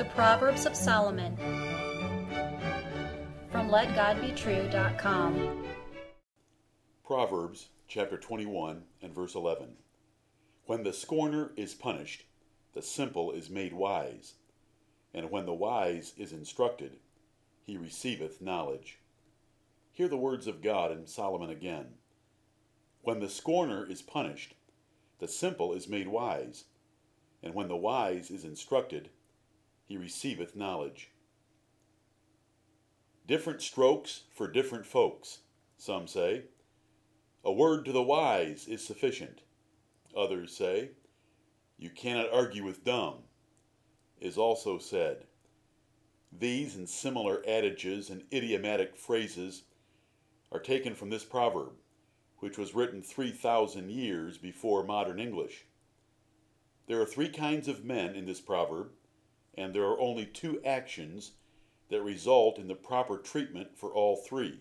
The 0.00 0.06
Proverbs 0.06 0.64
of 0.64 0.74
Solomon 0.74 1.36
from 3.52 3.68
LetGodBetrue.com. 3.68 5.64
Proverbs 7.04 7.68
chapter 7.86 8.16
21 8.16 8.84
and 9.02 9.14
verse 9.14 9.34
11. 9.34 9.76
When 10.64 10.84
the 10.84 10.94
scorner 10.94 11.52
is 11.54 11.74
punished, 11.74 12.24
the 12.72 12.80
simple 12.80 13.30
is 13.30 13.50
made 13.50 13.74
wise, 13.74 14.36
and 15.12 15.30
when 15.30 15.44
the 15.44 15.52
wise 15.52 16.14
is 16.16 16.32
instructed, 16.32 16.96
he 17.62 17.76
receiveth 17.76 18.40
knowledge. 18.40 19.00
Hear 19.92 20.08
the 20.08 20.16
words 20.16 20.46
of 20.46 20.62
God 20.62 20.92
in 20.92 21.06
Solomon 21.06 21.50
again. 21.50 21.88
When 23.02 23.20
the 23.20 23.28
scorner 23.28 23.84
is 23.84 24.00
punished, 24.00 24.54
the 25.18 25.28
simple 25.28 25.74
is 25.74 25.88
made 25.88 26.08
wise, 26.08 26.64
and 27.42 27.52
when 27.52 27.68
the 27.68 27.76
wise 27.76 28.30
is 28.30 28.44
instructed, 28.44 29.10
he 29.90 29.96
receiveth 29.96 30.54
knowledge. 30.54 31.10
Different 33.26 33.60
strokes 33.60 34.22
for 34.30 34.46
different 34.46 34.86
folks, 34.86 35.40
some 35.76 36.06
say. 36.06 36.44
A 37.44 37.50
word 37.50 37.84
to 37.86 37.90
the 37.90 38.00
wise 38.00 38.68
is 38.68 38.86
sufficient. 38.86 39.40
Others 40.16 40.56
say, 40.56 40.90
You 41.76 41.90
cannot 41.90 42.32
argue 42.32 42.62
with 42.62 42.84
dumb, 42.84 43.24
is 44.20 44.38
also 44.38 44.78
said. 44.78 45.24
These 46.30 46.76
and 46.76 46.88
similar 46.88 47.42
adages 47.44 48.10
and 48.10 48.22
idiomatic 48.32 48.96
phrases 48.96 49.64
are 50.52 50.60
taken 50.60 50.94
from 50.94 51.10
this 51.10 51.24
proverb, 51.24 51.72
which 52.38 52.56
was 52.56 52.76
written 52.76 53.02
3,000 53.02 53.90
years 53.90 54.38
before 54.38 54.84
modern 54.84 55.18
English. 55.18 55.64
There 56.86 57.00
are 57.00 57.06
three 57.06 57.28
kinds 57.28 57.66
of 57.66 57.84
men 57.84 58.14
in 58.14 58.24
this 58.24 58.40
proverb 58.40 58.90
and 59.54 59.74
there 59.74 59.84
are 59.84 60.00
only 60.00 60.26
two 60.26 60.60
actions 60.64 61.32
that 61.88 62.02
result 62.02 62.58
in 62.58 62.68
the 62.68 62.74
proper 62.74 63.18
treatment 63.18 63.76
for 63.76 63.90
all 63.90 64.16
three. 64.16 64.60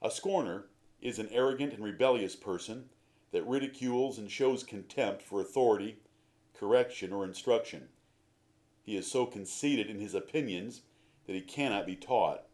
A 0.00 0.10
scorner 0.10 0.66
is 1.00 1.18
an 1.18 1.28
arrogant 1.30 1.72
and 1.72 1.82
rebellious 1.82 2.36
person 2.36 2.88
that 3.32 3.46
ridicules 3.46 4.18
and 4.18 4.30
shows 4.30 4.62
contempt 4.62 5.22
for 5.22 5.40
authority, 5.40 5.96
correction, 6.54 7.12
or 7.12 7.24
instruction. 7.24 7.88
He 8.82 8.96
is 8.96 9.10
so 9.10 9.26
conceited 9.26 9.90
in 9.90 9.98
his 9.98 10.14
opinions 10.14 10.82
that 11.26 11.34
he 11.34 11.40
cannot 11.40 11.86
be 11.86 11.96
taught. 11.96 12.44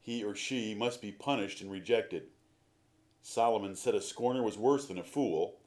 He 0.00 0.22
or 0.22 0.34
she 0.34 0.74
must 0.74 1.00
be 1.00 1.12
punished 1.12 1.60
and 1.60 1.70
rejected. 1.70 2.24
Solomon 3.22 3.74
said 3.74 3.94
a 3.94 4.00
scorner 4.00 4.42
was 4.42 4.58
worse 4.58 4.86
than 4.86 4.98
a 4.98 5.02
fool, 5.02 5.58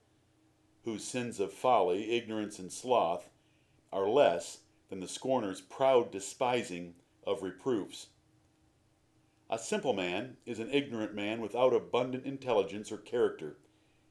whose 0.84 1.04
sins 1.04 1.40
of 1.40 1.54
folly, 1.54 2.12
ignorance, 2.12 2.60
and 2.60 2.72
sloth 2.72 3.30
are 3.94 4.10
less 4.10 4.60
than 4.90 5.00
the 5.00 5.08
scorner's 5.08 5.62
proud 5.62 6.12
despising 6.12 6.96
of 7.26 7.44
reproofs. 7.44 8.08
A 9.50 9.60
simple 9.60 9.94
man 9.94 10.38
is 10.46 10.60
an 10.60 10.72
ignorant 10.72 11.14
man 11.14 11.40
without 11.40 11.74
abundant 11.74 12.26
intelligence 12.26 12.92
or 12.92 12.98
character. 12.98 13.58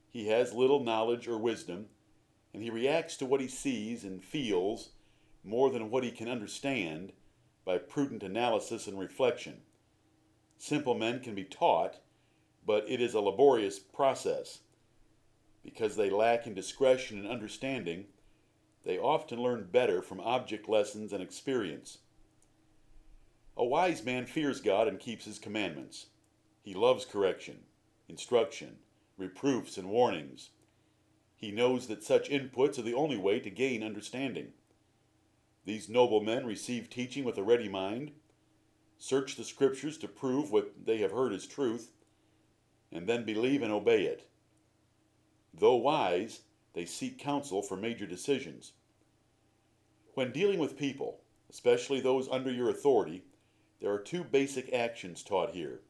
He 0.09 0.29
has 0.29 0.55
little 0.55 0.85
knowledge 0.85 1.27
or 1.27 1.37
wisdom, 1.37 1.87
and 2.55 2.63
he 2.63 2.71
reacts 2.71 3.17
to 3.17 3.27
what 3.27 3.41
he 3.41 3.49
sees 3.49 4.05
and 4.05 4.25
feels 4.25 4.91
more 5.43 5.71
than 5.71 5.91
what 5.91 6.05
he 6.05 6.11
can 6.11 6.29
understand 6.29 7.13
by 7.65 7.79
prudent 7.79 8.23
analysis 8.23 8.87
and 8.87 8.99
reflection. 8.99 9.63
Simple 10.59 10.95
men 10.95 11.21
can 11.21 11.35
be 11.35 11.45
taught, 11.45 11.97
but 12.65 12.85
it 12.89 13.01
is 13.01 13.15
a 13.15 13.21
laborious 13.21 13.79
process. 13.79 14.61
Because 15.65 15.97
they 15.97 16.11
lack 16.11 16.47
in 16.47 16.55
discretion 16.55 17.19
and 17.19 17.29
understanding, 17.29 18.07
they 18.85 18.99
often 18.99 19.41
learn 19.41 19.69
better 19.71 20.03
from 20.03 20.21
object 20.21 20.69
lessons 20.69 21.13
and 21.13 21.23
experience. 21.23 21.99
A 23.57 23.65
wise 23.65 24.05
man 24.05 24.27
fears 24.27 24.61
God 24.61 24.89
and 24.89 24.99
keeps 24.99 25.25
his 25.25 25.39
commandments. 25.39 26.07
He 26.63 26.75
loves 26.75 27.05
correction, 27.05 27.61
instruction, 28.09 28.79
reproofs, 29.17 29.77
and 29.77 29.89
warnings. 29.89 30.51
He 31.37 31.51
knows 31.51 31.87
that 31.89 32.05
such 32.05 32.31
inputs 32.31 32.79
are 32.79 32.83
the 32.83 32.95
only 32.95 33.17
way 33.17 33.41
to 33.41 33.51
gain 33.51 33.83
understanding. 33.83 34.53
These 35.65 35.89
noble 35.89 36.21
men 36.21 36.47
receive 36.47 36.89
teaching 36.89 37.25
with 37.25 37.39
a 37.39 37.43
ready 37.43 37.69
mind, 37.69 38.13
search 38.99 39.37
the 39.37 39.45
scriptures 39.45 39.99
to 39.99 40.09
prove 40.09 40.51
what 40.51 40.73
they 40.85 40.99
have 40.99 41.13
heard 41.13 41.33
is 41.33 41.47
truth, 41.47 41.91
and 42.91 43.09
then 43.09 43.25
believe 43.25 43.63
and 43.63 43.73
obey 43.73 44.05
it. 44.05 44.29
Though 45.53 45.77
wise, 45.77 46.43
they 46.75 46.85
seek 46.85 47.19
counsel 47.19 47.63
for 47.63 47.77
major 47.77 48.07
decisions. 48.07 48.73
When 50.15 50.33
dealing 50.33 50.59
with 50.59 50.79
people, 50.79 51.21
especially 51.51 52.01
those 52.01 52.29
under 52.29 52.51
your 52.51 52.71
authority, 52.71 53.25
there 53.81 53.93
are 53.93 53.99
two 53.99 54.25
basic 54.25 54.73
actions 54.73 55.23
taught 55.23 55.51
here. 55.55 55.81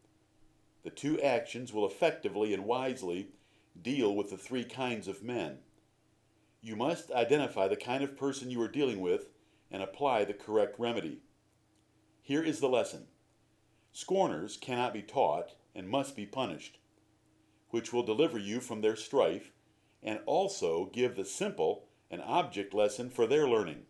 The 0.82 0.90
two 0.90 1.20
actions 1.20 1.72
will 1.72 1.86
effectively 1.86 2.52
and 2.52 2.64
wisely 2.64 3.28
deal 3.80 4.14
with 4.14 4.30
the 4.30 4.38
three 4.38 4.64
kinds 4.64 5.08
of 5.08 5.22
men. 5.22 5.58
You 6.60 6.76
must 6.76 7.10
identify 7.10 7.68
the 7.68 7.76
kind 7.76 8.02
of 8.02 8.16
person 8.16 8.50
you 8.50 8.60
are 8.62 8.68
dealing 8.68 9.00
with 9.00 9.26
and 9.70 9.82
apply 9.82 10.24
the 10.24 10.34
correct 10.34 10.78
remedy. 10.78 11.18
Here 12.22 12.42
is 12.42 12.60
the 12.60 12.68
lesson 12.68 13.06
Scorners 13.92 14.56
cannot 14.56 14.94
be 14.94 15.02
taught 15.02 15.54
and 15.74 15.88
must 15.88 16.16
be 16.16 16.26
punished, 16.26 16.78
which 17.70 17.92
will 17.92 18.02
deliver 18.02 18.38
you 18.38 18.60
from 18.60 18.80
their 18.80 18.96
strife 18.96 19.52
and 20.02 20.20
also 20.26 20.90
give 20.92 21.16
the 21.16 21.24
simple 21.24 21.84
an 22.10 22.20
object 22.20 22.74
lesson 22.74 23.08
for 23.08 23.26
their 23.26 23.48
learning. 23.48 23.82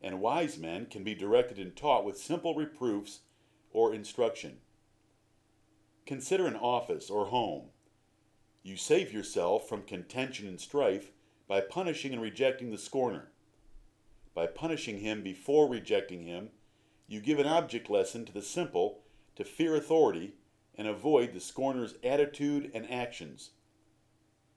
And 0.00 0.20
wise 0.20 0.58
men 0.58 0.86
can 0.86 1.04
be 1.04 1.14
directed 1.14 1.58
and 1.58 1.74
taught 1.74 2.04
with 2.04 2.18
simple 2.18 2.54
reproofs 2.54 3.20
or 3.72 3.94
instruction. 3.94 4.58
Consider 6.06 6.46
an 6.46 6.56
office 6.56 7.10
or 7.10 7.26
home. 7.26 7.66
You 8.62 8.76
save 8.76 9.12
yourself 9.12 9.68
from 9.68 9.82
contention 9.82 10.46
and 10.48 10.60
strife 10.60 11.12
by 11.48 11.60
punishing 11.60 12.12
and 12.12 12.22
rejecting 12.22 12.70
the 12.70 12.78
scorner. 12.78 13.30
By 14.34 14.46
punishing 14.46 14.98
him 14.98 15.22
before 15.22 15.68
rejecting 15.68 16.22
him, 16.22 16.50
you 17.06 17.20
give 17.20 17.38
an 17.38 17.46
object 17.46 17.88
lesson 17.88 18.24
to 18.24 18.32
the 18.32 18.42
simple 18.42 19.02
to 19.36 19.44
fear 19.44 19.76
authority 19.76 20.34
and 20.74 20.88
avoid 20.88 21.32
the 21.32 21.40
scorner's 21.40 21.94
attitude 22.02 22.70
and 22.74 22.90
actions. 22.90 23.50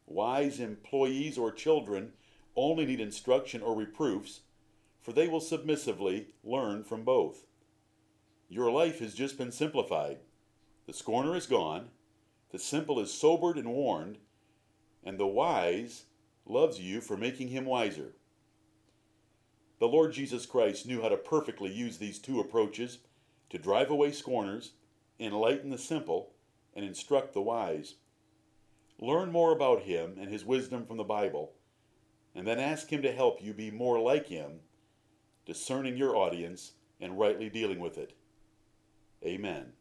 Wise 0.10 0.60
employees 0.60 1.38
or 1.38 1.52
children 1.52 2.14
only 2.56 2.86
need 2.86 3.00
instruction 3.00 3.62
or 3.62 3.76
reproofs, 3.76 4.42
for 5.00 5.14
they 5.14 5.28
will 5.28 5.40
submissively 5.40 6.30
learn 6.44 6.84
from 6.84 7.04
both. 7.04 7.46
Your 8.50 8.72
life 8.72 9.00
has 9.00 9.14
just 9.14 9.38
been 9.38 9.52
simplified. 9.52 10.18
The 10.88 10.94
scorner 10.94 11.36
is 11.36 11.46
gone, 11.46 11.90
the 12.52 12.58
simple 12.58 13.00
is 13.00 13.14
sobered 13.14 13.58
and 13.58 13.70
warned, 13.70 14.18
and 15.04 15.20
the 15.20 15.28
wise 15.28 16.06
loves 16.48 16.80
you 16.80 17.02
for 17.02 17.16
making 17.16 17.50
him 17.50 17.66
wiser. 17.66 18.16
The 19.78 19.88
Lord 19.88 20.14
Jesus 20.14 20.48
Christ 20.48 20.88
knew 20.88 21.04
how 21.04 21.10
to 21.10 21.18
perfectly 21.18 21.72
use 21.72 22.00
these 22.00 22.18
two 22.18 22.40
approaches 22.40 22.98
to 23.52 23.60
drive 23.60 23.92
away 23.92 24.12
scorners, 24.12 24.72
enlighten 25.20 25.70
the 25.70 25.78
simple, 25.78 26.32
and 26.76 26.84
instruct 26.84 27.34
the 27.34 27.42
wise. 27.42 27.96
Learn 29.00 29.32
more 29.32 29.54
about 29.54 29.84
him 29.84 30.18
and 30.20 30.30
his 30.30 30.46
wisdom 30.46 30.86
from 30.86 30.98
the 30.98 31.04
Bible, 31.04 31.54
and 32.36 32.46
then 32.46 32.60
ask 32.60 32.92
him 32.92 33.02
to 33.02 33.12
help 33.12 33.42
you 33.42 33.54
be 33.54 33.72
more 33.72 34.00
like 34.00 34.28
him, 34.28 34.60
discerning 35.46 35.96
your 35.96 36.16
audience 36.16 36.74
and 37.00 37.18
rightly 37.18 37.50
dealing 37.50 37.80
with 37.80 37.98
it. 37.98 38.14
Amen. 39.24 39.74